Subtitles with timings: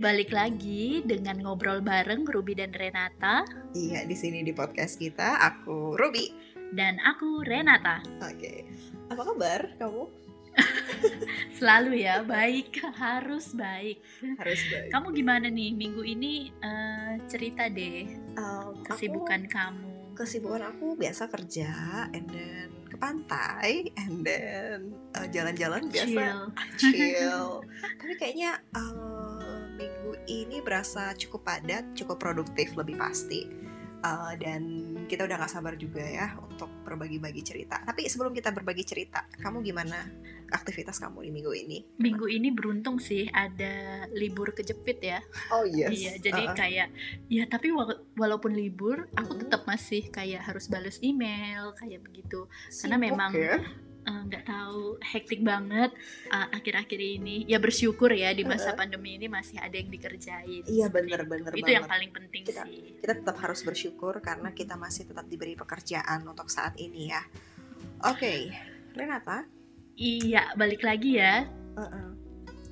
[0.00, 5.94] balik lagi dengan ngobrol bareng Ruby dan Renata Iya, di sini di podcast kita aku
[5.94, 6.32] Ruby.
[6.70, 7.98] dan aku Renata.
[8.22, 8.62] Oke.
[9.10, 10.06] Apa kabar kamu?
[11.58, 13.98] Selalu ya, baik, harus baik.
[14.38, 14.88] Harus baik.
[14.88, 18.06] Kamu gimana nih minggu ini eh, cerita deh
[18.38, 20.14] Um, kesibukan kamu.
[20.14, 21.70] aku, kesibukan aku biasa kerja
[22.10, 26.46] and then ke pantai and then uh, jalan-jalan biasa
[26.78, 26.94] Chill.
[26.94, 27.46] chill.
[28.00, 29.29] Tapi kayaknya uh,
[29.80, 33.48] minggu ini berasa cukup padat, cukup produktif lebih pasti.
[34.00, 34.64] Uh, dan
[35.12, 37.84] kita udah gak sabar juga ya untuk berbagi-bagi cerita.
[37.84, 40.08] Tapi sebelum kita berbagi cerita, kamu gimana
[40.48, 41.78] aktivitas kamu di minggu ini?
[42.00, 45.20] Minggu ini beruntung sih ada libur kejepit ya.
[45.52, 45.92] Oh yes.
[45.92, 46.56] Iya, jadi Uh-uh.
[46.56, 46.88] kayak
[47.28, 49.42] ya tapi wa- walaupun libur, aku Mm-mm.
[49.44, 52.48] tetap masih kayak harus balas email kayak begitu.
[52.80, 53.60] karena Sibuk memang ya?
[54.00, 55.92] Eh, nggak tahu hektik banget
[56.26, 58.78] eh, akhir-akhir ini ya bersyukur ya di masa Heeh.
[58.78, 61.76] pandemi ini masih ada yang dikerjain Iya bener-bener itu banget.
[61.76, 66.24] yang paling penting Kita- sih kita tetap harus bersyukur karena kita masih tetap diberi pekerjaan
[66.24, 67.20] untuk saat ini ya.
[68.02, 68.48] Oke,
[68.90, 69.44] Renata.
[69.94, 72.16] iya balik lagi ya Uh-uh.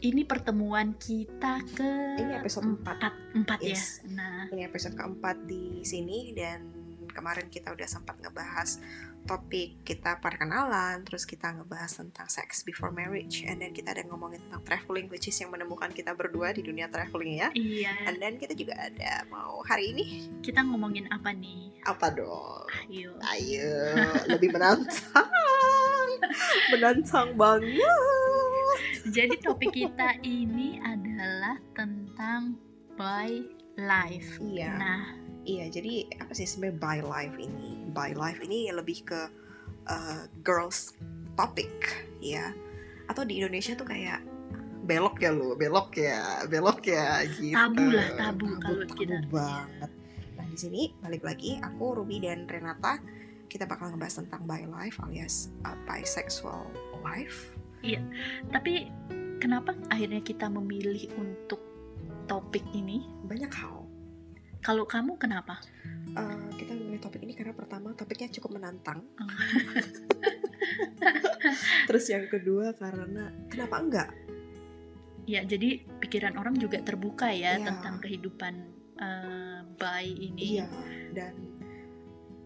[0.01, 2.97] ini pertemuan kita ke Ini episode empat.
[2.97, 4.01] empat, empat Yes.
[4.01, 6.78] ya nah Ini episode keempat di sini dan
[7.19, 8.79] kemarin kita udah sempat ngebahas
[9.25, 14.41] topik kita perkenalan, terus kita ngebahas tentang sex before marriage, and then kita ada ngomongin
[14.41, 17.49] tentang traveling, which is yang menemukan kita berdua di dunia traveling ya.
[17.53, 20.05] iya And then kita juga ada mau hari ini
[20.41, 22.65] kita ngomongin apa nih apa dong?
[22.87, 23.69] ayo Ayo,
[24.31, 25.29] lebih menantang,
[26.73, 27.85] menantang banget.
[29.09, 32.57] jadi topik kita ini adalah tentang
[32.97, 33.45] by
[33.77, 34.73] life Iya.
[34.73, 35.05] nah
[35.49, 37.81] Iya, jadi apa sih sebenarnya by life ini?
[37.97, 39.21] By life ini lebih ke
[39.89, 40.93] uh, girls
[41.41, 41.73] topic
[42.21, 42.53] ya.
[43.09, 44.21] Atau di Indonesia tuh kayak
[44.85, 47.57] belok ya lu, belok ya, belok ya gitu.
[47.57, 49.91] Tabu lah, tabu kalau tabu kita- banget.
[50.37, 53.01] Nah, di sini balik lagi aku Ruby dan Renata
[53.49, 56.69] kita bakal ngebahas tentang by life alias uh, bisexual
[57.01, 57.57] life.
[58.53, 58.91] tapi
[59.41, 61.63] kenapa akhirnya kita memilih untuk
[62.29, 63.88] topik ini Banyak hal.
[64.69, 65.57] Kalau kamu kenapa?
[66.13, 69.01] Uh, kita memilih topik ini karena pertama topiknya cukup menantang.
[69.17, 69.25] Oh.
[71.89, 74.09] Terus yang kedua karena kenapa enggak?
[75.25, 77.65] Ya, jadi pikiran orang juga terbuka ya Iya.
[77.65, 78.55] tentang kehidupan
[78.99, 80.61] eh, bayi ini.
[80.61, 80.67] Iya,
[81.17, 81.35] dan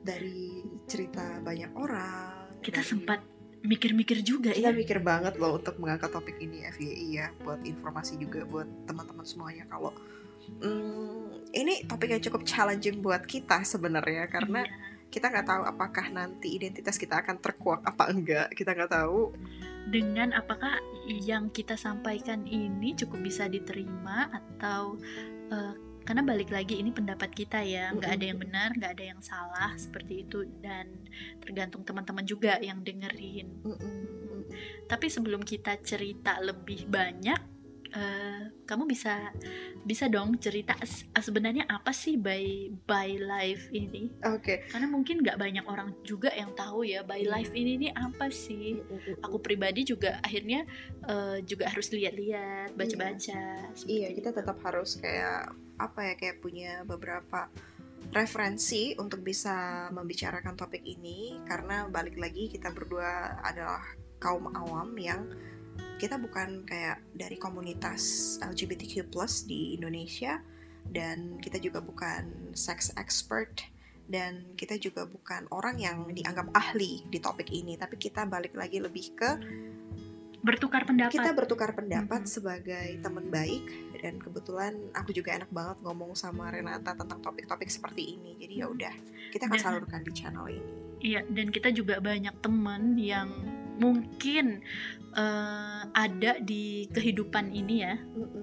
[0.03, 3.21] dari cerita banyak orang Kita dari- sempat
[3.63, 4.75] mikir-mikir juga kita ya.
[4.75, 9.65] mikir banget loh untuk mengangkat topik ini FYI ya buat informasi juga buat teman-teman semuanya
[9.71, 9.95] kalau
[10.59, 15.11] hmm, ini topik yang cukup challenging buat kita sebenarnya karena Iya.
[15.13, 19.35] kita nggak tahu apakah nanti identitas kita akan terkuak apa enggak kita nggak tahu
[19.91, 24.97] dengan apakah yang kita sampaikan ini cukup bisa diterima atau
[25.51, 29.21] eh, karena balik lagi ini pendapat kita ya, nggak ada yang benar, nggak ada yang
[29.23, 30.91] salah seperti itu dan
[31.39, 33.63] tergantung teman-teman juga yang dengerin.
[34.91, 37.52] Tapi sebelum kita cerita lebih banyak,
[37.93, 39.31] eh, kamu bisa
[39.83, 44.09] bisa dong cerita s- sebenarnya apa sih by by life ini?
[44.25, 48.33] oke Karena mungkin nggak banyak orang juga yang tahu ya by life ini ini apa
[48.33, 48.81] sih?
[49.21, 50.65] Aku pribadi juga akhirnya
[51.07, 53.73] eh, juga harus lihat-lihat, baca-baca.
[53.77, 54.39] seperti Iya, kita itu.
[54.41, 57.51] tetap harus kayak apa ya kayak punya beberapa
[58.13, 63.81] referensi untuk bisa membicarakan topik ini karena balik lagi kita berdua adalah
[64.21, 65.27] kaum awam yang
[66.03, 68.03] kita bukan kayak dari komunitas
[68.43, 69.07] LGBTQ+
[69.47, 70.43] di Indonesia
[70.83, 73.63] dan kita juga bukan sex expert
[74.11, 78.83] dan kita juga bukan orang yang dianggap ahli di topik ini tapi kita balik lagi
[78.83, 79.31] lebih ke
[80.43, 81.15] bertukar pendapat.
[81.15, 82.29] kita bertukar pendapat Mhm.
[82.29, 83.63] sebagai teman baik
[84.03, 88.67] dan kebetulan aku juga enak banget ngomong sama Renata tentang topik-topik seperti ini jadi ya
[88.67, 88.95] udah
[89.31, 93.27] kita akan Dan- salurkan di channel ini Iya, dan kita juga banyak temen yang
[93.77, 94.61] mungkin
[95.13, 97.95] eh, ada di kehidupan ini ya.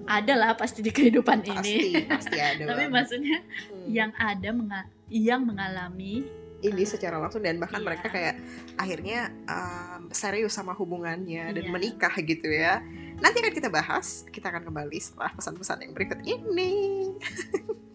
[0.06, 1.56] Ada lah pasti di kehidupan ini.
[1.56, 2.90] pasti pasti ada Tapi banget.
[2.90, 3.86] maksudnya Hmm.
[3.88, 6.22] yang ada menga- yang mengalami
[6.60, 7.86] ini secara langsung dan bahkan Iya.
[7.86, 8.36] mereka kayak
[8.76, 11.72] akhirnya um, serius sama hubungannya dan Iya.
[11.72, 12.84] menikah gitu ya
[13.16, 17.08] nanti akan kita bahas kita akan kembali setelah pesan-pesan yang berikut ini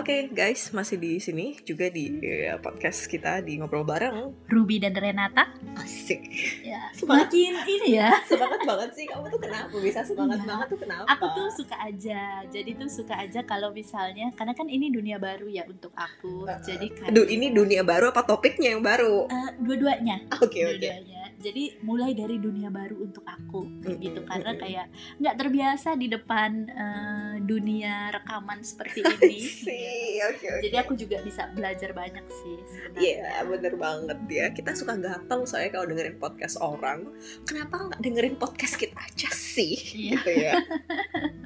[0.00, 4.32] Oke guys, masih di sini juga di eh, podcast kita di ngobrol bareng.
[4.48, 5.52] Ruby dan Renata.
[5.76, 6.24] Asik.
[6.64, 8.08] Ya, semakin ini ya.
[8.32, 10.48] Semangat banget sih kamu tuh kenapa bisa semangat Iya.
[10.48, 11.04] banget tuh kenapa?
[11.04, 12.40] Aku tuh suka aja.
[12.48, 16.48] Jadi tuh suka aja kalau misalnya karena kan ini dunia baru ya untuk aku.
[16.64, 19.28] Jadi kan Aduh, ini dunia baru apa topiknya yang baru?
[19.28, 20.16] Eh, dua-duanya.
[20.40, 20.80] Oke oke.
[20.80, 25.90] dua-duanya jadi mulai dari dunia baru untuk aku kayak Mm, gitu karena kayak nggak terbiasa
[25.94, 29.40] di depan eh, dunia rekaman seperti ini.
[29.40, 30.60] sih, oke oke.
[30.62, 32.56] jadi aku juga bisa belajar banyak sih
[32.94, 34.46] Iya bener banget ya.
[34.50, 37.08] Kita suka gatel soalnya kalau dengerin podcast orang.
[37.42, 39.74] Kenapa nggak dengerin podcast kita aja sih?
[39.96, 40.12] Iya.
[40.14, 40.54] Gitu ya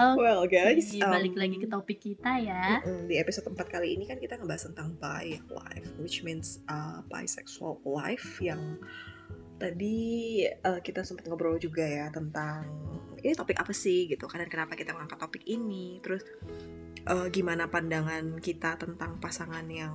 [0.00, 2.80] Oke, Well guys Jadi, balik um, lagi ke topik kita ya.
[3.04, 7.84] Di episode 4 kali ini kan kita ngebahas tentang bi life Which means uh, bisexual
[7.84, 8.80] life Yang
[9.60, 10.00] tadi
[10.64, 12.64] uh, kita sempat ngobrol juga ya tentang
[13.20, 16.00] Ini topik apa sih gitu kan Dan kenapa kita mengangkat topik ini.
[16.00, 16.24] Terus
[17.08, 19.92] uh, gimana pandangan kita tentang pasangan yang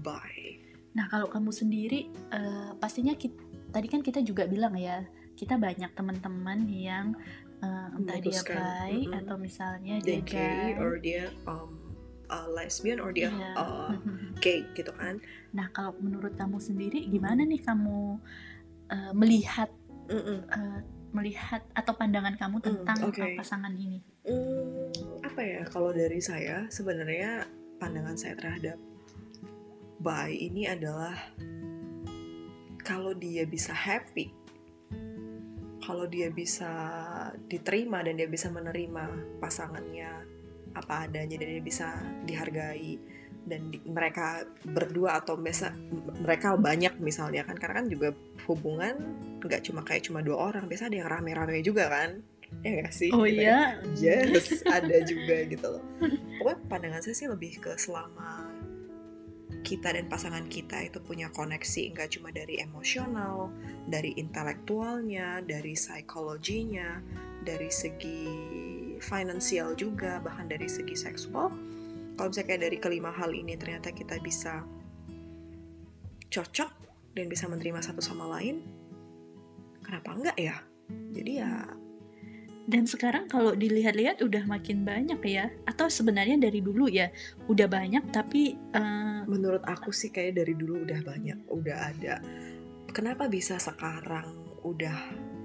[0.00, 0.62] bi?
[0.92, 3.40] Nah kalau kamu sendiri eh, pastinya kita,
[3.72, 5.00] tadi kan kita juga bilang ya
[5.32, 7.16] kita banyak teman-teman yang
[7.62, 9.18] eh, entah dia bi mm-mm.
[9.22, 11.78] atau misalnya Dia gay or dia um,
[12.26, 13.50] uh, lesbian or dia Iya.
[13.54, 13.94] uh,
[14.44, 15.22] gay gitu kan
[15.52, 18.16] Nah, kalau menurut kamu sendiri gimana nih kamu
[18.88, 19.68] eh, melihat
[20.08, 20.80] eh,
[21.12, 23.20] melihat atau pandangan kamu Hmm, tentang oke.
[23.20, 24.00] eh, pasangan ini?
[24.24, 24.88] Hmm,
[25.20, 27.44] apa ya kalau dari saya sebenarnya
[27.76, 28.80] pandangan saya terhadap
[30.00, 31.12] bi ini adalah
[32.82, 34.32] kalau dia bisa happy
[35.82, 36.70] kalau dia bisa
[37.46, 39.04] diterima dan dia bisa menerima
[39.38, 40.10] pasangannya
[40.72, 41.88] apa adanya dan dia bisa
[42.22, 42.96] dihargai
[43.42, 45.74] dan di- mereka berdua atau biasa
[46.22, 48.08] mereka banyak misalnya kan karena kan juga
[48.46, 48.94] hubungan
[49.42, 52.22] nggak cuma kayak cuma dua orang biasa ada yang rame-rame juga kan
[52.62, 53.82] ya nggak sih Oh Gitu iya.
[53.98, 55.82] Yes, ada juga gitu loh.
[56.38, 58.52] Pokoknya pandangan saya sih lebih ke selama
[59.62, 63.48] kita dan pasangan kita itu punya koneksi nggak cuma dari emosional,
[63.86, 66.98] dari intelektualnya, dari psikologinya,
[67.42, 68.26] dari segi
[69.02, 71.50] finansial juga, bahkan dari segi seksual.
[72.14, 74.62] Kalau misalnya dari kelima hal ini ternyata kita bisa
[76.28, 76.70] cocok
[77.16, 78.62] dan bisa menerima satu sama lain,
[79.82, 80.56] kenapa enggak ya?
[81.12, 81.81] Jadi ya
[82.62, 85.50] Dan sekarang kalau dilihat-lihat udah makin banyak ya.
[85.66, 87.10] Atau sebenarnya dari dulu ya
[87.50, 92.14] udah banyak tapi eh, Menurut aku sih kayak dari dulu udah banyak, udah ada.
[92.92, 94.98] Kenapa bisa sekarang udah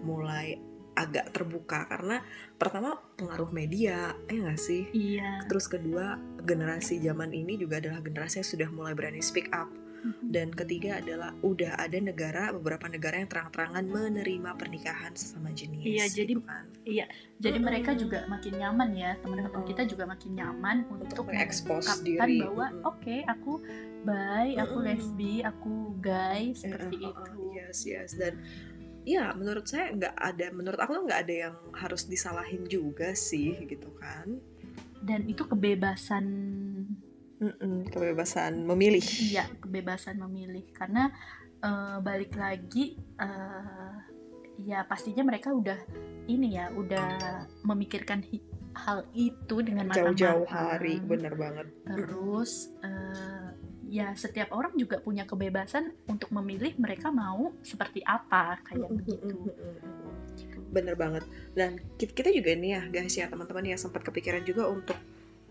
[0.04, 0.60] mulai
[0.98, 1.86] agak terbuka?
[1.90, 2.22] Karena
[2.58, 4.90] pertama pengaruh media, ya nggak sih?
[4.94, 5.42] iya.
[5.46, 9.69] Terus kedua generasi zaman ini juga adalah generasi yang sudah mulai berani speak up.
[10.21, 15.83] Dan ketiga adalah udah ada negara, beberapa negara yang terang-terangan menerima pernikahan sesama jenis.
[15.83, 16.65] Iya, jadi- gitu kan.
[17.38, 17.67] Jadi Mm-mm.
[17.67, 22.39] mereka juga makin nyaman ya teman-teman kita juga makin nyaman Untuk untuk mengekspos diri.
[22.41, 22.89] bahwa Mm-mm.
[22.89, 23.51] oke aku
[24.01, 27.31] bi, aku lesbi, aku gay seperti Eh, eh, itu.
[27.35, 28.39] eh, yes yes dan
[29.03, 33.91] ya menurut saya nggak ada menurut aku nggak ada yang harus disalahin juga sih gitu
[33.94, 34.39] kan
[34.97, 36.25] Dan itu kebebasan
[37.38, 39.04] Mm-mm, kebebasan memilih.
[39.04, 40.66] Iya, kebebasan memilih.
[40.74, 41.13] Karena
[41.62, 43.95] eh, balik lagi eh,
[44.57, 45.78] ya pastinya mereka udah
[46.25, 47.07] ini ya, udah
[47.62, 48.25] memikirkan
[48.78, 51.68] hal itu dengan jauh-jauh hari bener banget.
[51.86, 53.48] Terus eh,
[53.88, 59.30] ya setiap orang juga punya kebebasan untuk memilih mereka mau seperti apa kayak begitu.
[59.45, 59.66] Gitu.
[60.68, 61.23] bener banget.
[61.56, 65.00] Dan ki- kita juga nih ya guys ya teman-teman ya sempat kepikiran juga untuk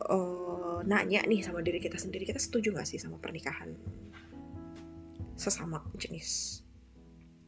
[0.01, 3.73] eh, nanya nih sama diri kita sendiri kita setuju nggak sih sama pernikahan
[5.37, 6.61] sesama jenis?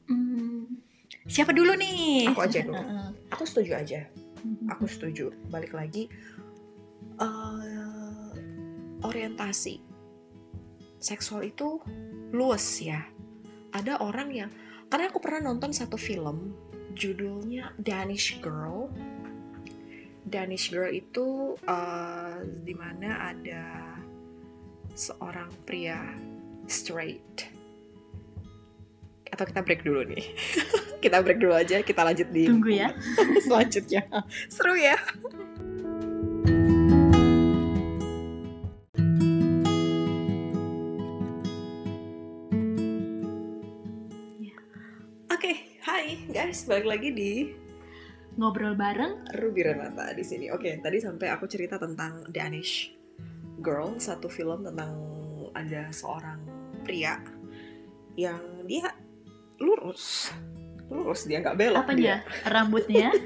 [0.09, 0.81] Hmm,
[1.29, 2.29] siapa dulu nih?
[2.33, 2.81] Aku aja dulu.
[3.33, 4.01] Aku setuju aja.
[4.73, 5.33] Aku setuju.
[5.53, 6.09] Balik lagi
[7.21, 8.33] eh,
[9.03, 9.81] orientasi
[10.99, 11.81] seksual itu
[12.35, 13.05] luas ya.
[13.73, 14.51] Ada orang yang
[14.89, 16.57] karena aku pernah nonton satu film
[16.97, 18.91] judulnya Danish Girl
[20.29, 23.65] Danish Girl itu eh, di mana ada
[24.93, 25.99] seorang pria
[26.69, 27.49] straight
[29.29, 30.25] atau kita break dulu nih
[31.05, 32.91] kita break dulu aja kita lanjut di Tunggu ya.
[33.47, 34.03] selanjutnya
[34.51, 34.99] seru ya
[44.39, 44.55] Ya.
[45.31, 47.33] oke hai guys balik lagi di
[48.39, 49.35] Ngobrol bareng.
[49.35, 50.47] Ruby Renata di sini.
[50.55, 52.95] Oke tadi sampai aku cerita tentang Danish
[53.59, 54.95] Girl satu film tentang
[55.51, 56.39] ada seorang
[56.87, 57.19] pria
[58.15, 58.95] yang dia
[59.59, 60.31] lurus.
[60.87, 62.23] Lurus dia nggak belok apa dia?
[62.47, 63.11] Rambutnya?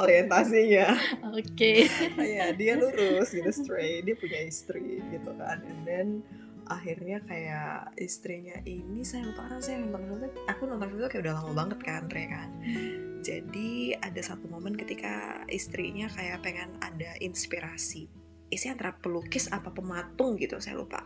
[0.00, 0.96] Orientasinya.
[1.36, 1.84] Oke.
[2.40, 5.60] Ya dia lurus gitu straight dia punya istri gitu kan.
[5.60, 6.08] And then
[6.70, 11.34] akhirnya kayak istrinya ini saya lupa karena saya nonton film aku nonton film kayak udah
[11.42, 12.50] lama banget kan Re kan.
[13.20, 18.06] Jadi ada satu momen ketika istrinya kayak pengen ada inspirasi
[18.50, 21.02] isi antara pelukis apa pematung gitu saya lupa.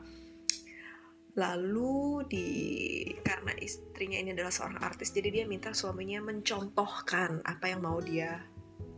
[1.35, 2.47] Lalu di
[3.25, 8.45] karena istrinya ini adalah seorang artis jadi dia minta suaminya mencontohkan apa yang mau dia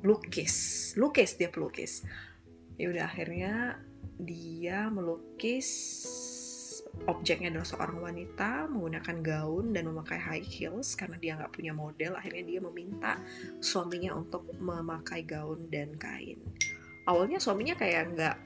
[0.04, 2.02] lukis lukis dia pelukis.
[2.76, 3.80] Ya udah akhirnya
[4.20, 5.68] dia melukis
[7.04, 12.16] objeknya adalah seorang wanita menggunakan gaun dan memakai high heels karena dia nggak punya model
[12.16, 13.12] akhirnya dia meminta
[13.60, 16.40] suaminya untuk memakai gaun dan kain.
[17.06, 18.36] Awalnya suaminya kayak nggak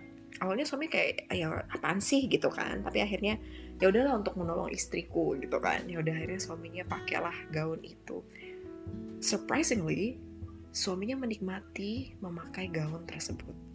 [0.44, 2.26] awalnya suami kayak ya apaan sih?
[2.26, 2.82] gitu kan.
[2.82, 3.38] Tapi akhirnya
[3.80, 5.86] ya udahlah untuk menolong istriku gitu kan.
[5.88, 8.20] Ya udah akhirnya suaminya pakailah gaun itu.
[9.22, 10.20] Surprisingly
[10.70, 13.69] suaminya menikmati memakai gaun tersebut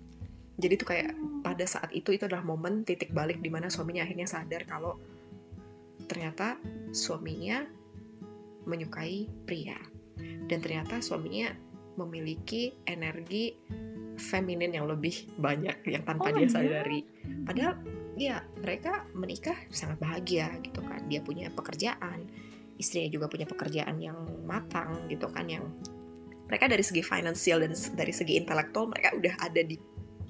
[0.55, 1.11] jadi tuh kayak
[1.43, 4.95] pada saat itu itu adalah momen titik balik di mana suaminya akhirnya sadar kalau
[6.07, 6.55] ternyata
[6.95, 7.65] suaminya
[8.65, 9.77] menyukai pria.
[10.45, 11.51] Dan ternyata suaminya
[11.99, 13.51] memiliki energi
[14.15, 17.03] feminin yang lebih banyak yang tanpa oh, dia sadari.
[17.43, 17.75] Padahal
[18.15, 21.03] ya mereka menikah sangat bahagia gitu kan.
[21.11, 22.25] Dia punya pekerjaan
[22.75, 25.63] istrinya juga punya pekerjaan yang matang gitu kan yang
[26.45, 29.79] mereka dari segi finansial dan dari segi intelektual mereka udah ada di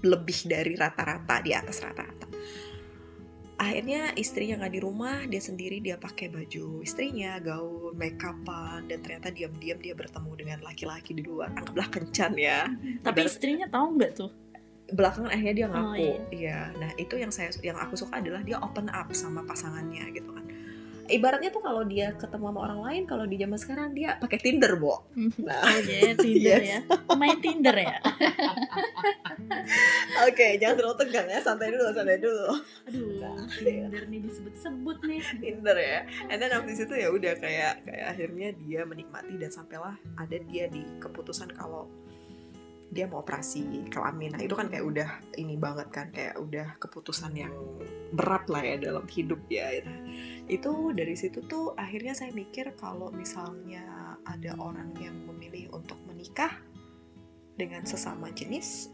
[0.06, 2.30] lebih dari rata-rata di atas rata-rata.
[3.56, 9.00] Akhirnya istrinya nggak di rumah dia sendiri dia pakai baju istrinya gaun make upan dan
[9.00, 11.56] ternyata diam-diam dia bertemu dengan laki-laki di luar.
[11.56, 12.68] Anggaplah kencan ya.
[13.02, 14.32] Tapi istrinya tahu nggak tuh?
[14.92, 15.88] Belakangan akhirnya dia ngaku.
[15.88, 16.20] oh, iya.
[16.36, 16.60] iya.
[16.78, 20.45] Nah itu yang saya yang aku suka adalah dia open up sama pasangannya gitu kan
[21.10, 24.74] ibaratnya tuh kalau dia ketemu sama orang lain kalau di zaman sekarang dia pakai Tinder
[24.78, 25.06] bo.
[25.16, 26.84] Nah oh yeah, Tinder yes.
[26.86, 27.14] ya.
[27.14, 27.98] Main Tinder ya?
[30.26, 31.40] Oke okay, jangan terlalu tegang ya.
[31.42, 32.48] Santai dulu santai dulu.
[32.90, 35.22] Aduh nah, Tinder nih disebut-sebut nih.
[35.44, 36.00] Tinder ya.
[36.30, 40.66] And then abis itu ya udah kayak kayak akhirnya dia menikmati dan sampailah ada dia
[40.70, 41.90] di keputusan kalau
[42.90, 44.38] dia mau operasi kelamin.
[44.38, 47.52] Nah itu kan kayak udah ini banget kan kayak udah keputusan yang
[48.16, 50.00] berat lah ya dalam hidup ya nah,
[50.46, 56.54] itu dari situ tuh akhirnya saya mikir kalau misalnya ada orang yang memilih untuk menikah
[57.56, 58.94] dengan sesama jenis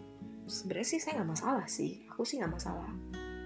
[0.51, 2.03] sebenarnya sih saya nggak masalah sih.
[2.11, 2.91] Aku sih nggak masalah.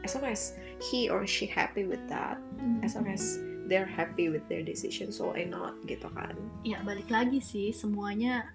[0.05, 2.38] As long as he or she happy with that.
[2.85, 5.77] As long as they're happy with their decision so why not?
[5.85, 6.33] Gitu kan.
[6.65, 8.53] Ya balik lagi sih semuanya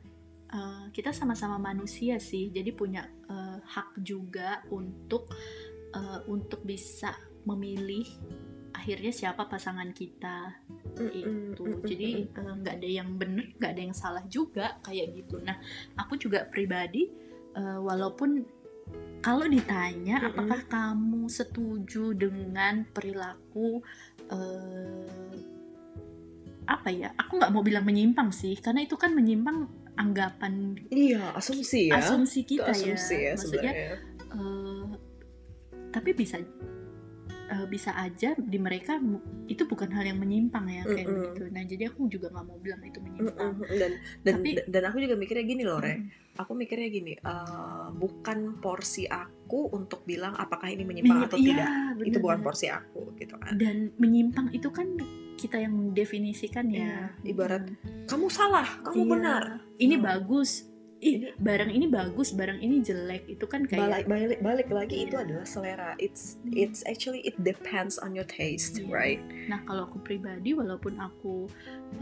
[0.51, 2.51] uh, kita sama-sama manusia sih.
[2.51, 5.31] Jadi punya uh, hak juga untuk
[5.95, 7.15] uh, untuk bisa
[7.47, 8.07] memilih
[8.81, 10.57] akhirnya siapa pasangan kita?
[10.97, 11.85] Itu.
[11.85, 15.37] jadi nggak uh, ada yang benar nggak ada yang salah juga kayak gitu.
[15.45, 15.61] Nah
[16.01, 17.13] aku juga pribadi
[17.61, 18.41] uh, walaupun
[19.21, 23.85] kalau ditanya mm apakah kamu setuju dengan perilaku
[24.33, 25.37] uh,
[26.65, 29.67] apa ya aku nggak mau bilang menyimpang sih karena itu kan menyimpang
[29.99, 31.99] anggapan iya asumsi ya.
[31.99, 33.73] asumsi kita asumsi ya, ya maksudnya
[34.33, 34.87] uh,
[35.91, 36.39] tapi bisa
[37.51, 39.03] uh, bisa aja di mereka
[39.51, 41.25] itu bukan hal yang menyimpang ya kayak mm -hmm.
[41.27, 43.79] gitu nah jadi aku juga nggak mau bilang itu menyimpang mm -hmm.
[43.79, 43.93] dan
[44.23, 46.41] dan tapi, dan aku juga mikirnya gini loh re mm -hmm.
[46.41, 51.69] aku mikirnya gini uh, bukan porsi aku untuk bilang apakah ini menyimpang atau iya, tidak
[51.99, 54.87] bener, itu bukan porsi aku gitu kan dan menyimpang itu kan
[55.41, 56.85] kita yang mendefinisikan ya.
[57.25, 58.05] Iya, ibarat hmm.
[58.05, 59.13] kamu salah, kamu iya.
[59.17, 59.43] benar.
[59.81, 60.05] Ini hmm.
[60.05, 60.70] bagus.
[61.01, 63.25] Ih, barang ini bagus, barang ini jelek.
[63.25, 65.05] Itu kan kayak balik balik balik lagi iya.
[65.09, 65.91] itu adalah selera.
[65.97, 68.93] It's it's actually it depends on your taste, iya.
[68.93, 69.21] right?
[69.49, 71.49] Nah, kalau aku pribadi walaupun aku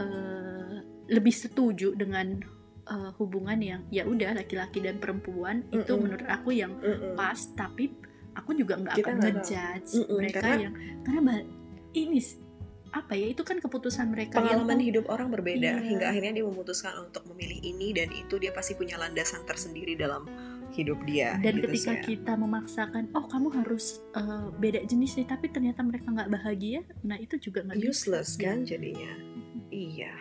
[0.03, 2.43] uh, lebih setuju dengan
[2.91, 5.77] uh, hubungan yang ya udah laki-laki dan perempuan mm -mm.
[5.79, 7.13] itu menurut aku yang mm -mm.
[7.15, 7.95] pas, tapi
[8.35, 10.73] aku juga nggak akan ngejudge mm -mm, mereka karena, yang
[11.07, 11.35] karena
[11.95, 12.19] ini
[12.89, 15.83] apa ya itu kan keputusan mereka pengalaman hidup orang berbeda iya.
[15.83, 20.25] hingga akhirnya dia memutuskan untuk memilih ini dan itu dia pasti punya landasan tersendiri dalam
[20.73, 22.03] hidup dia dan gitu ketika saya.
[22.05, 27.17] kita memaksakan oh kamu harus uh, beda jenis nih tapi ternyata mereka nggak bahagia nah
[27.17, 28.53] itu juga nggak useless bisa.
[28.53, 29.11] kan jadinya
[29.73, 30.13] iya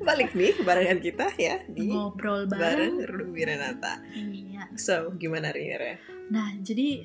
[0.00, 4.00] balik nih barengan kita ya di ngobrol bareng, bareng Wiranata.
[4.12, 4.72] Iya.
[4.76, 5.96] So gimana Rina?
[6.32, 7.04] Nah jadi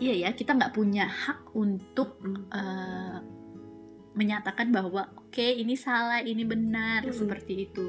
[0.00, 2.48] iya ya kita nggak punya hak untuk mm.
[2.52, 3.18] uh,
[4.16, 7.14] menyatakan bahwa oke okay, ini salah ini benar mm.
[7.14, 7.86] seperti itu.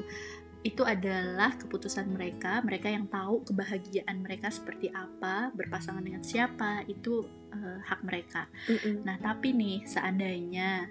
[0.62, 7.26] itu adalah keputusan mereka mereka yang tahu kebahagiaan mereka seperti apa berpasangan dengan siapa itu
[7.50, 9.02] uh, hak mereka Mm-mm.
[9.02, 10.86] nah tapi nih seandainya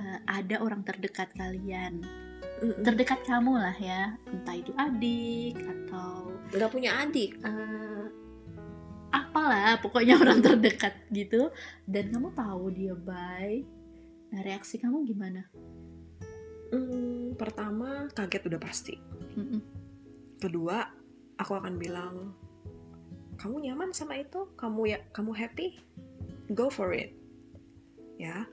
[0.00, 2.00] uh, ada orang terdekat kalian.
[2.60, 4.16] Terdekat kamu lah ya.
[4.28, 8.04] Entah itu adik atau nggak punya adik eh,
[9.14, 11.52] apalah pokoknya orang terdekat gitu.
[11.84, 13.64] Dan kamu tahu dia baik.
[14.32, 15.44] Nah reaksi kamu gimana?
[16.70, 18.94] Hmm, pertama kaget udah pasti.
[19.30, 19.62] Mm-mm.
[20.40, 20.88] kedua
[21.36, 22.34] aku akan bilang
[23.36, 24.48] kamu nyaman sama itu?
[24.56, 25.80] Kamu ya kamu happy?
[26.52, 27.16] Go for it.
[28.20, 28.44] Ya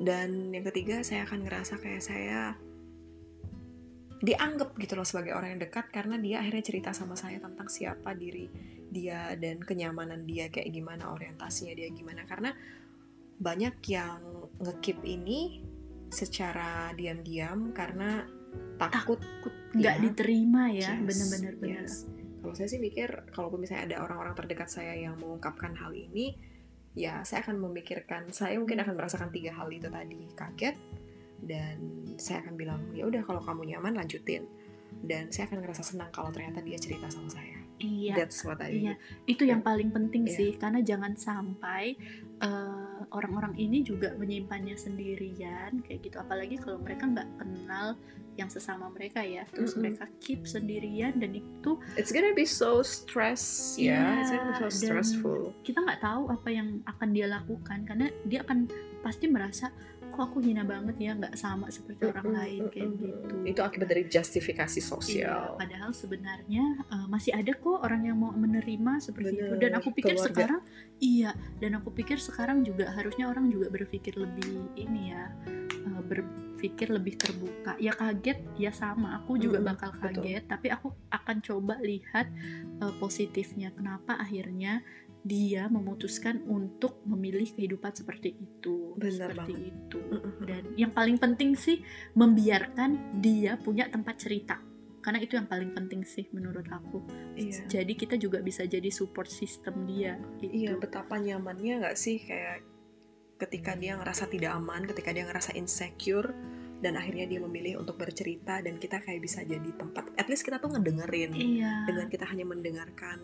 [0.00, 2.40] dan yang ketiga saya akan ngerasa kayak saya
[4.22, 8.14] dianggap gitu loh sebagai orang yang dekat karena dia akhirnya cerita sama saya tentang siapa
[8.14, 8.46] diri
[8.86, 12.54] dia dan kenyamanan dia kayak gimana orientasinya dia gimana karena
[13.42, 14.22] banyak yang
[14.62, 15.66] ngekip ini
[16.06, 18.22] secara diam-diam karena
[18.78, 19.18] takut
[19.74, 20.02] nggak Ya.
[20.06, 22.06] diterima ya Yes, bener-bener bener yes.
[22.42, 26.34] Kalau saya sih mikir, kalaupun misalnya ada orang-orang terdekat saya yang mengungkapkan hal ini,
[26.92, 30.76] ya saya akan memikirkan, saya mungkin akan merasakan tiga hal itu tadi, kaget,
[31.42, 31.76] dan
[32.20, 34.44] saya akan bilang, ya udah kalau kamu nyaman lanjutin,
[35.02, 37.56] dan saya akan ngerasa senang kalau ternyata dia cerita sama saya.
[37.82, 38.94] iya That's what I Iya,
[39.26, 40.36] itu yang paling penting Iya.
[40.36, 41.96] sih, karena jangan sampai
[42.42, 46.16] eh, orang-orang ini juga menyimpannya sendirian, kayak gitu.
[46.22, 47.98] Apalagi kalau mereka nggak kenal
[48.32, 49.92] yang sesama mereka ya, terus Mm-mm.
[49.92, 54.56] mereka keep sendirian dan itu It's gonna be so stress, ya, Iya, it's gonna be
[54.56, 55.52] so stressful.
[55.60, 58.72] kita nggak tahu apa yang akan dia lakukan, karena dia akan
[59.04, 59.68] pasti merasa
[60.12, 63.34] kok aku hina banget ya, nggak sama seperti orang lain kayak gitu.
[63.48, 65.56] Itu akibat dari justifikasi Iya, sosial.
[65.56, 69.56] padahal sebenarnya uh, masih ada kok orang yang mau menerima seperti itu.
[69.56, 70.28] Bener, Dan aku pikir keluarga.
[70.28, 70.62] sekarang
[71.00, 75.32] iya, dan aku pikir sekarang juga harusnya orang juga berpikir lebih ini ya,
[75.88, 77.74] uh, berpikir lebih terbuka.
[77.80, 79.18] Ya kaget, ya sama.
[79.24, 80.20] Aku juga Mm-mm, bakal betul.
[80.22, 82.28] kaget, tapi aku akan coba lihat
[82.84, 83.72] uh, positifnya.
[83.72, 84.84] Kenapa akhirnya
[85.22, 89.70] dia memutuskan untuk memilih kehidupan seperti itu, Bener seperti banget.
[89.70, 90.00] itu.
[90.02, 90.34] Mm-mm.
[90.42, 91.78] Dan yang paling penting sih
[92.18, 94.58] membiarkan dia punya tempat cerita.
[95.02, 97.02] Karena itu yang paling penting sih menurut aku.
[97.34, 97.66] Iya.
[97.66, 100.82] jadi kita juga bisa jadi support system dia Iya, gitu.
[100.82, 102.22] betapa nyamannya nggak sih?
[102.22, 102.62] Kayak
[103.38, 106.30] ketika dia ngerasa tidak aman, ketika dia ngerasa insecure,
[106.82, 110.58] dan akhirnya dia memilih untuk bercerita dan kita kayak bisa jadi tempat, at least kita
[110.58, 111.82] tuh ngedengerin, iya.
[111.86, 113.22] Dengan kita hanya mendengarkan,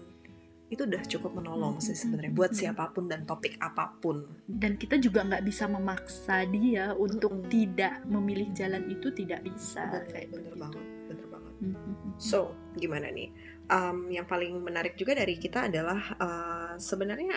[0.69, 2.59] itu udah cukup menolong sih Mm, sebenarnya mm, buat mm.
[2.61, 4.25] siapa pun dan topik apa pun.
[4.45, 7.49] dan kita juga nggak bisa memaksa dia untuk Mm-mm.
[7.49, 10.61] tidak memilih jalan itu tidak bisa Bener, kayak bener begitu.
[10.61, 11.53] banget, bener banget.
[11.59, 11.93] Mhm.
[12.21, 12.39] So,
[12.77, 13.29] gimana nih?
[13.69, 17.37] Um, yang paling menarik juga dari kita adalah uh, sebenarnya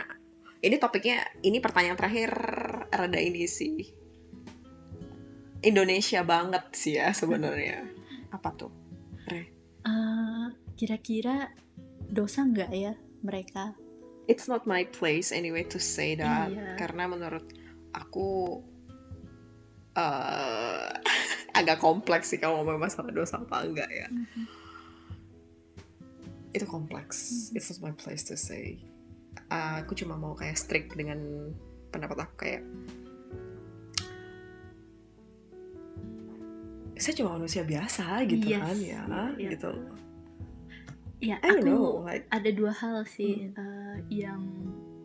[0.61, 2.31] ini topiknya, ini pertanyaan terakhir
[2.87, 3.79] rada ini sih.
[5.61, 7.85] Indonesia banget sih ya sebenarnya.
[8.35, 8.71] Apa tuh?
[9.29, 10.45] Eh,
[10.77, 11.49] kira-kira
[12.05, 13.73] dosa nggak ya mereka
[14.29, 16.77] It's not my place anyway to say that Iya.
[16.77, 17.43] karena menurut
[17.91, 18.61] aku
[19.97, 20.87] uh,
[21.59, 24.07] agak kompleks sih kalau ngomong masalah dosa apa enggak ya.
[24.07, 24.45] Mhm.
[26.51, 27.47] itu kompleks.
[27.51, 27.55] Hmm.
[27.59, 28.75] It's not my place to say.
[29.47, 31.51] Uh, aku cuma mau kayak strict dengan
[31.91, 32.63] pendapat aku kayak
[36.95, 39.01] saya cuma manusia biasa gitu Yes, kan ya,
[39.39, 39.49] iya.
[39.57, 39.71] gitu.
[41.21, 43.53] Ya aku know, like ada dua hal sih Mm.
[43.55, 44.41] eh, yang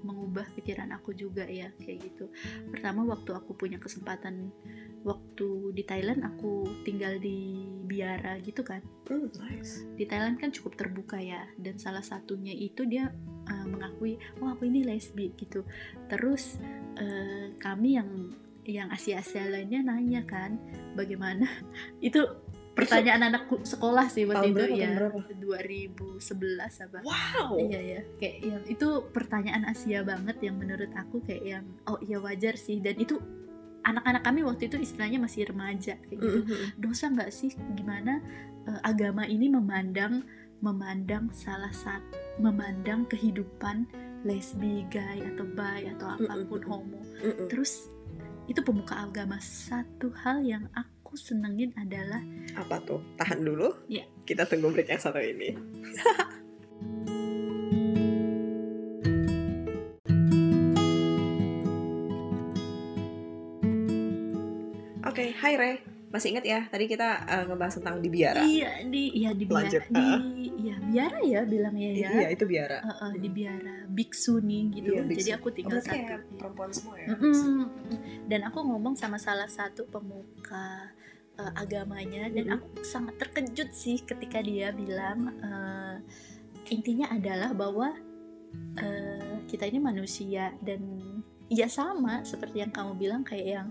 [0.07, 2.31] mengubah pikiran aku juga ya kayak gitu.
[2.70, 4.55] Pertama waktu aku punya kesempatan
[5.02, 8.81] waktu di Thailand aku tinggal di biara gitu kan.
[9.11, 9.83] mm, nice.
[9.98, 13.11] Di Thailand kan cukup terbuka ya dan salah satunya itu dia
[13.50, 15.66] eh, mengakui oh aku ini lesbi gitu.
[16.07, 16.62] Terus
[16.96, 18.11] eh, kami yang
[18.66, 20.59] yang Asia-Asia lainnya nanya kan
[20.98, 21.46] bagaimana
[22.02, 22.18] itu
[22.77, 25.19] pertanyaan anakku sekolah sih waktu itu berapa, ya tahun berapa?
[26.21, 27.57] 2011 apa Wow.
[27.57, 32.21] Iya ya, kayak yang itu pertanyaan Asia banget yang menurut aku kayak yang oh iya
[32.21, 33.17] wajar sih dan itu
[33.87, 36.39] anak-anak kami waktu itu istilahnya masih remaja kayak gitu.
[36.77, 38.21] Dosa nggak sih gimana
[38.69, 40.27] eh, agama ini memandang
[40.61, 43.89] memandang salah satu memandang kehidupan
[44.27, 47.01] lesbi, gay atau bi atau apa pun homo.
[47.49, 47.89] Terus
[48.47, 52.20] itu pemuka agama satu hal yang aku senengin adalah
[52.55, 53.00] Apa tuh?
[53.16, 53.72] Tahan dulu.
[53.88, 54.05] Iya.
[54.22, 55.52] Kita tunggu break yang satu ini.
[65.07, 65.72] Oke, hai Re.
[66.07, 66.61] Masih ingat ya?
[66.70, 68.40] Tadi kita uh, ngebahas tentang di biara.
[68.40, 70.20] iya di iya di biara Lanjut, di ah.
[70.57, 72.11] iya biara ya bilangnya ya.
[72.14, 72.79] Iya, itu biara.
[72.81, 74.88] Eh, eh, di biara biksu nih gitu.
[74.96, 75.20] Iya, biksu.
[75.20, 76.07] Jadi aku Oh, tinggal berarti satu.
[76.07, 77.09] kayak perempuan semua ya?
[77.12, 77.68] Mm-mm.
[78.24, 80.94] Dan aku ngomong sama salah satu pemuka
[81.38, 85.96] uh, agamanya dan aku sangat terkejut sih ketika dia bilang uh,
[86.68, 87.94] intinya adalah bahwa
[88.81, 90.83] uh, kita ini manusia dan
[91.46, 93.68] ya sama seperti yang kamu bilang kayak yang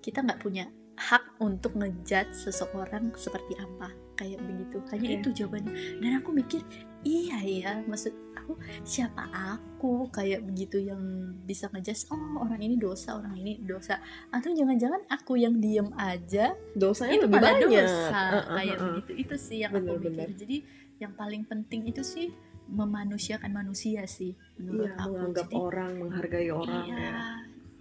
[0.00, 0.64] kita nggak punya
[0.98, 4.82] hak untuk ngejudge seseorang seperti apa kayak begitu.
[4.90, 5.18] Hanya Iya.
[5.22, 5.72] itu jawabannya.
[6.02, 6.60] Dan aku mikir
[7.06, 8.10] iya ya maksud
[8.48, 10.08] aku siapa aku?
[10.08, 11.00] Kayak begitu yang
[11.44, 14.00] bisa ngejudge oh orang ini dosa orang ini dosa.
[14.32, 17.68] Atau jangan-jangan aku yang diem aja dosanya itu lebih banyak.
[17.68, 18.08] dosa.
[18.08, 18.86] Uh, uh, kayak uh, uh.
[18.96, 19.10] begitu.
[19.20, 20.08] Itu sih yang Bener, aku mikir.
[20.16, 20.28] bener.
[20.32, 20.56] jadi
[20.98, 22.32] yang paling penting itu sih
[22.68, 25.12] memanusiakan manusia sih menurut Iya, aku.
[25.12, 26.96] menganggap jadi orang menghargai orang iya.
[26.96, 27.12] ya.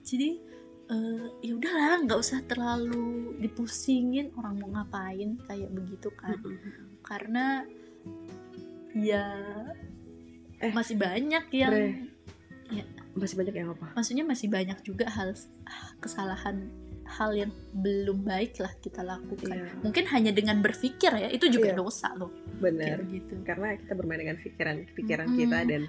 [0.04, 0.30] Jadi
[0.88, 6.40] eh, ya udahlah nggak usah terlalu dipusingin orang mau ngapain kayak begitu kan.
[7.04, 7.64] Karena
[8.96, 9.28] ya
[10.58, 11.94] Eh, masih banyak yang Bre.
[13.14, 15.34] masih banyak yang apa maksudnya masih banyak juga hal
[15.98, 16.70] kesalahan
[17.08, 19.74] hal yang belum baik lah kita lakukan Iya.
[19.82, 21.78] mungkin hanya dengan berpikir ya itu juga Iya.
[21.78, 25.40] dosa loh benar gitu karena kita bermain dengan pikiran pikiran Mm-mm.
[25.40, 25.82] kita dan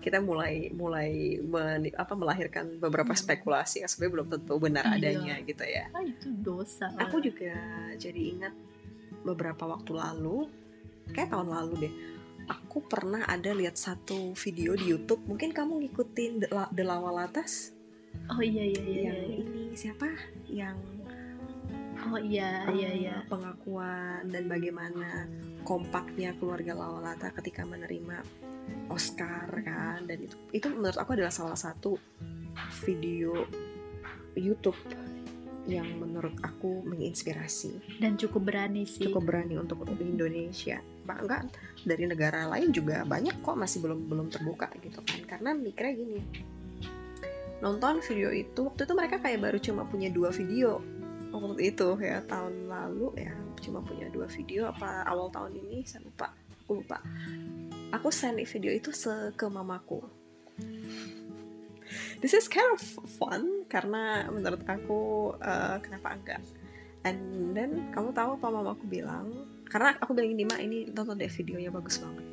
[0.00, 3.20] kita mulai mulai men- apa melahirkan beberapa Mm.
[3.20, 4.94] spekulasi yang sebenarnya belum tentu benar Iya.
[4.96, 7.52] adanya gitu ya ah itu dosa aku juga
[7.96, 8.54] jadi ingat
[9.22, 10.48] beberapa waktu lalu
[11.10, 11.94] kayak tahun lalu deh
[12.52, 15.24] aku pernah ada lihat satu video di YouTube.
[15.24, 17.82] Mungkin kamu ngikutin The, La- The Lawalatas
[18.30, 19.36] oh iya iya iya yang iya.
[19.40, 20.08] ini siapa?
[20.46, 20.78] Yang
[22.02, 25.26] oh iya iya eh, iya pengakuan dan bagaimana
[25.62, 28.22] kompaknya keluarga Lawalata ketika menerima
[28.92, 30.04] Oscar kan?
[30.06, 31.96] Dan itu itu menurut aku adalah salah satu
[32.84, 33.48] video
[34.36, 34.78] YouTube
[35.66, 38.00] yang menurut aku menginspirasi.
[38.02, 39.06] Dan cukup berani sih.
[39.06, 40.82] Cukup berani untuk di Indonesia.
[41.06, 41.44] Bahkan
[41.86, 45.20] dari negara lain juga banyak kok masih belum belum terbuka gitu kan.
[45.26, 46.20] Karena mikirnya gini
[47.62, 50.82] nonton video itu waktu itu mereka kayak baru cuma punya dua video.
[51.32, 56.02] Waktu itu ya tahun lalu ya cuma punya dua video apa awal tahun ini saya
[56.02, 56.34] lupa
[56.66, 56.98] aku lupa.
[57.94, 58.90] Aku send video itu
[59.38, 60.02] ke mamaku
[62.20, 62.80] this is kind of
[63.18, 66.42] fun karena menurut aku eh, kenapa enggak?
[67.02, 69.34] And then kamu tahu apa mamaku bilang?
[69.66, 72.26] Karena aku bilang gini mak ini nonton deh videonya bagus banget.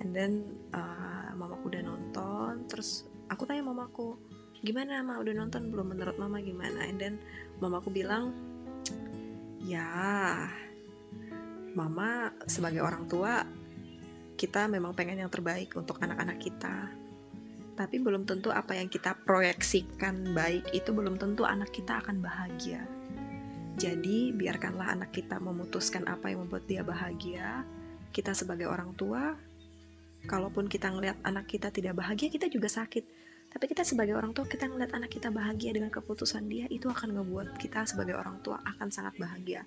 [0.00, 0.32] And then
[0.72, 4.16] eh, mamaku udah nonton terus aku tanya mamaku
[4.60, 5.96] gimana mama udah nonton belum?
[5.96, 6.86] Menurut mama gimana?
[6.88, 7.14] And then
[7.60, 8.32] mamaku bilang
[9.60, 10.48] ya
[11.76, 13.46] mama sebagai orang tua
[14.40, 16.88] kita memang pengen yang terbaik untuk anak-anak kita
[17.80, 22.84] tapi belum tentu apa yang kita proyeksikan baik itu belum tentu anak kita akan bahagia.
[23.80, 27.64] Jadi biarkanlah anak kita memutuskan apa yang membuat dia bahagia
[28.12, 29.32] kita sebagai orang tua
[30.28, 33.32] kalaupun kita ngelihat anak kita tidak bahagia kita juga sakit.
[33.48, 37.16] Tapi kita sebagai orang tua kita ngeliat anak kita bahagia dengan keputusan dia itu akan
[37.16, 39.64] ngebuat kita sebagai orang tua akan sangat bahagia.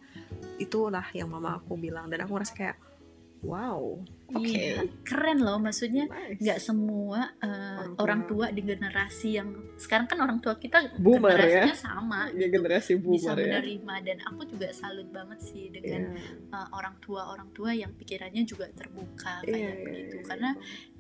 [0.62, 2.78] Itulah yang mama aku bilang dan aku ngerasa kayak
[3.44, 4.00] wow
[4.34, 6.42] oke Iya, keren loh maksudnya nice.
[6.42, 8.46] nggak semua uh, Orang orang, tua.
[8.50, 11.70] di generasi yang sekarang kan orang tua kita Boomer ya.
[11.70, 16.16] generasinya sama ya generasi bisa boomer ya menerima dan aku juga salut banget sih dengan
[16.18, 16.50] Iya.
[16.50, 20.26] uh, orang tua orang tua yang pikirannya juga terbuka Iya, kayak iya, begitu iya.
[20.26, 20.50] karena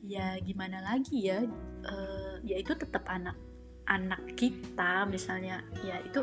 [0.03, 1.39] ya gimana lagi ya
[1.87, 3.39] uh, ya itu tetap anak
[3.89, 6.21] anak kita misalnya ya itu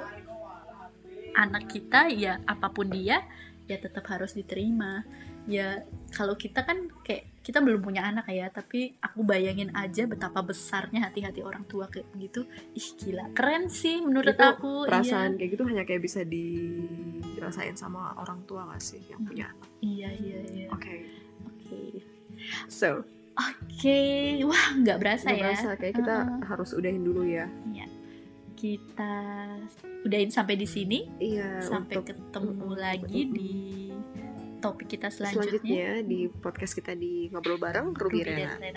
[1.37, 3.23] anak kita ya apa pun dia
[3.71, 5.07] ya tetap harus diterima
[5.49, 5.81] ya
[6.13, 11.09] kalau kita kan kayak kita belum punya anak ya tapi aku bayangin aja betapa besarnya
[11.09, 12.45] hati-hati orang tua kayak begitu
[12.77, 13.33] ih gila.
[13.33, 18.69] Keren sih menurut Itu aku perasaan kayak gitu hanya kayak bisa dirasain sama orang tua
[18.69, 19.69] gak sih yang punya anak?
[19.81, 20.67] Iya iya iya.
[20.67, 20.95] Iya oke.
[21.49, 21.81] Oke.
[22.69, 23.03] So.
[23.41, 24.01] Oke.
[24.45, 25.43] Wah nggak berasa nggak ya.
[25.49, 26.45] berasa kayak kita Heeh.
[26.45, 27.49] harus udahin dulu ya.
[28.53, 29.15] Kita
[30.05, 31.09] udahin sampai di sini.
[31.17, 32.77] Iya sampai untuk ketemu Mm-mm.
[32.77, 33.33] lagi Mm-mm.
[33.33, 33.53] di
[34.61, 38.77] topik kita selanjutnya, selanjutnya di podcast kita di ngobrol bareng Ruby, Rena Dan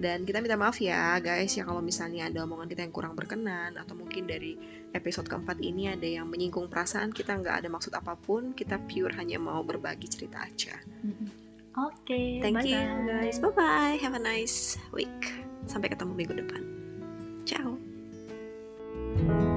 [0.00, 3.76] Dan kita minta maaf ya guys ya kalau misalnya ada omongan kita yang kurang berkenan
[3.76, 4.56] atau mungkin dari
[4.90, 9.14] episode keempat ini ada yang menyinggung perasaan kita nggak ada maksud apa pun kita pure
[9.20, 10.74] hanya mau berbagi cerita aja.
[11.72, 12.04] Oke.
[12.04, 12.72] Okay, Thank bye -bye.
[12.72, 13.36] you guys.
[13.38, 13.94] Bye bye.
[14.00, 15.36] Have a nice week.
[15.68, 16.62] Sampai ketemu minggu depan.
[17.46, 17.76] Ciao.
[19.12, 19.51] thank you